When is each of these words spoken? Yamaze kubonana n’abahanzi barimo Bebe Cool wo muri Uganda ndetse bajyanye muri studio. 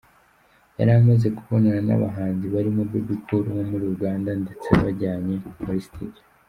Yamaze 0.79 1.27
kubonana 1.37 1.81
n’abahanzi 1.87 2.45
barimo 2.53 2.81
Bebe 2.91 3.15
Cool 3.25 3.45
wo 3.55 3.63
muri 3.71 3.85
Uganda 3.95 4.29
ndetse 4.43 4.67
bajyanye 4.81 5.35
muri 5.65 5.79
studio. 5.89 6.23